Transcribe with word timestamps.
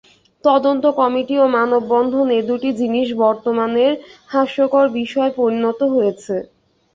তদন্ত 0.43 0.83
কমিটি 0.99 1.35
ও 1.39 1.55
মানববন্ধন 1.55 2.27
এ 2.31 2.49
দুটি 2.49 2.69
জিনিস 2.79 3.07
বর্তমানের 3.21 3.93
হাস্যকর 4.29 4.85
বিষয়ে 4.99 5.31
পরিণত 5.39 5.79
হয়েছে। 5.93 6.35